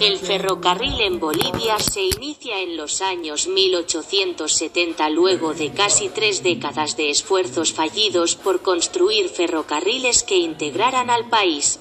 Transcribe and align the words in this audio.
El 0.00 0.18
ferrocarril 0.18 1.00
en 1.00 1.20
Bolivia 1.20 1.78
se 1.78 2.02
inicia 2.02 2.60
en 2.60 2.76
los 2.76 3.02
años 3.02 3.46
1870 3.46 5.10
luego 5.10 5.54
de 5.54 5.72
casi 5.72 6.08
tres 6.08 6.42
décadas 6.42 6.96
de 6.96 7.10
esfuerzos 7.10 7.72
fallidos 7.72 8.36
por 8.36 8.62
construir 8.62 9.28
ferrocarriles 9.28 10.22
que 10.22 10.38
integraran 10.38 11.10
al 11.10 11.28
país. 11.28 11.78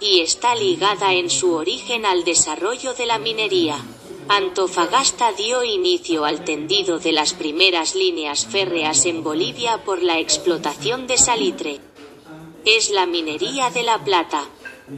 Y 0.00 0.20
está 0.20 0.54
ligada 0.54 1.14
en 1.14 1.30
su 1.30 1.54
origen 1.54 2.06
al 2.06 2.24
desarrollo 2.24 2.94
de 2.94 3.06
la 3.06 3.18
minería. 3.18 3.78
Antofagasta 4.28 5.32
dio 5.32 5.62
inicio 5.62 6.24
al 6.24 6.44
tendido 6.44 6.98
de 6.98 7.12
las 7.12 7.34
primeras 7.34 7.94
líneas 7.94 8.46
férreas 8.46 9.06
en 9.06 9.22
Bolivia 9.22 9.84
por 9.84 10.02
la 10.02 10.18
explotación 10.18 11.06
de 11.06 11.18
salitre. 11.18 11.80
Es 12.66 12.90
la 12.90 13.06
minería 13.06 13.70
de 13.70 13.84
la 13.84 14.02
plata 14.02 14.44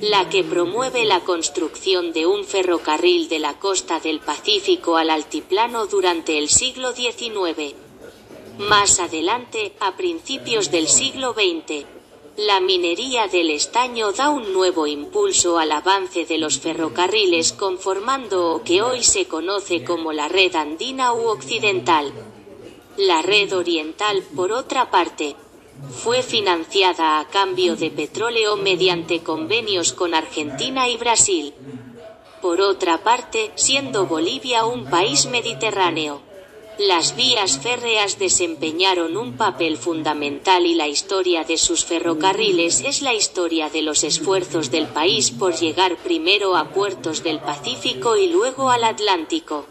la 0.00 0.28
que 0.28 0.42
promueve 0.42 1.04
la 1.04 1.20
construcción 1.20 2.12
de 2.12 2.26
un 2.26 2.44
ferrocarril 2.44 3.28
de 3.28 3.38
la 3.38 3.60
costa 3.60 4.00
del 4.00 4.18
Pacífico 4.18 4.96
al 4.96 5.10
altiplano 5.10 5.86
durante 5.86 6.38
el 6.38 6.48
siglo 6.48 6.92
XIX. 6.92 7.76
Más 8.58 8.98
adelante, 8.98 9.74
a 9.78 9.96
principios 9.96 10.72
del 10.72 10.88
siglo 10.88 11.34
XX, 11.34 11.84
la 12.36 12.58
minería 12.58 13.28
del 13.28 13.50
estaño 13.50 14.10
da 14.10 14.30
un 14.30 14.52
nuevo 14.52 14.88
impulso 14.88 15.60
al 15.60 15.70
avance 15.70 16.24
de 16.24 16.38
los 16.38 16.58
ferrocarriles 16.58 17.52
conformando 17.52 18.54
o 18.54 18.64
que 18.64 18.82
hoy 18.82 19.04
se 19.04 19.26
conoce 19.28 19.84
como 19.84 20.12
la 20.12 20.26
red 20.26 20.56
andina 20.56 21.12
u 21.12 21.28
occidental. 21.28 22.12
La 22.96 23.22
red 23.22 23.56
oriental, 23.56 24.20
por 24.34 24.50
otra 24.50 24.90
parte, 24.90 25.36
fue 25.90 26.22
financiada 26.22 27.20
a 27.20 27.28
cambio 27.28 27.76
de 27.76 27.90
petróleo 27.90 28.56
mediante 28.56 29.22
convenios 29.22 29.92
con 29.92 30.14
Argentina 30.14 30.88
y 30.88 30.96
Brasil. 30.96 31.54
Por 32.40 32.60
otra 32.60 32.98
parte, 32.98 33.52
siendo 33.54 34.06
Bolivia 34.06 34.64
un 34.64 34.86
país 34.86 35.26
mediterráneo, 35.26 36.22
las 36.78 37.14
vías 37.16 37.58
férreas 37.58 38.18
desempeñaron 38.18 39.16
un 39.16 39.36
papel 39.36 39.76
fundamental 39.76 40.66
y 40.66 40.74
la 40.74 40.88
historia 40.88 41.44
de 41.44 41.58
sus 41.58 41.84
ferrocarriles 41.84 42.80
es 42.80 43.02
la 43.02 43.12
historia 43.12 43.68
de 43.68 43.82
los 43.82 44.02
esfuerzos 44.04 44.70
del 44.70 44.88
país 44.88 45.30
por 45.30 45.54
llegar 45.54 45.96
primero 45.98 46.56
a 46.56 46.70
puertos 46.70 47.22
del 47.22 47.40
Pacífico 47.40 48.16
y 48.16 48.28
luego 48.28 48.70
al 48.70 48.84
Atlántico. 48.84 49.66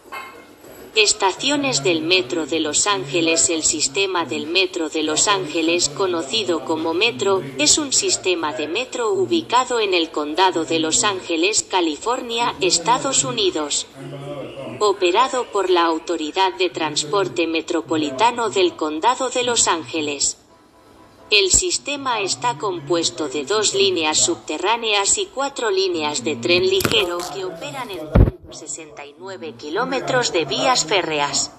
Estaciones 0.96 1.86
del 1.86 2.02
Metro 2.02 2.46
de 2.46 2.60
Los 2.60 2.86
Ángeles 2.86 3.50
El 3.50 3.64
sistema 3.64 4.26
del 4.26 4.46
Metro 4.46 4.90
de 4.90 5.04
Los 5.04 5.30
Ángeles, 5.30 5.88
conocido 5.88 6.66
como 6.66 6.94
Metro, 6.94 7.42
es 7.58 7.78
un 7.78 7.94
sistema 7.94 8.52
de 8.52 8.68
metro 8.68 9.10
ubicado 9.14 9.80
en 9.80 9.94
el 9.94 10.12
condado 10.12 10.66
de 10.66 10.80
Los 10.80 11.06
Ángeles, 11.06 11.64
California, 11.64 12.56
Estados 12.60 13.24
Unidos. 13.24 13.88
Operado 14.80 15.46
por 15.46 15.70
la 15.70 15.86
Autoridad 15.86 16.56
de 16.56 16.70
Transporte 16.70 17.48
Metropolitano 17.48 18.50
del 18.50 18.76
Condado 18.76 19.30
de 19.30 19.44
Los 19.44 19.70
Ángeles. 19.70 20.41
El 21.32 21.50
sistema 21.50 22.20
está 22.20 22.58
compuesto 22.58 23.30
de 23.30 23.46
dos 23.46 23.74
líneas 23.74 24.18
subterráneas 24.18 25.18
y 25.18 25.28
cuatro 25.28 25.72
líneas 25.72 26.26
de 26.26 26.36
tren 26.36 26.64
ligero 26.64 27.20
que 27.34 27.46
operan 27.46 27.90
en 27.90 28.00
69 28.52 29.54
kilómetros 29.54 30.34
de 30.34 30.44
vías 30.44 30.84
férreas. 30.84 31.54